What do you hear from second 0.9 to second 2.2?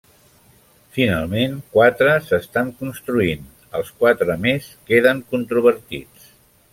Finalment quatre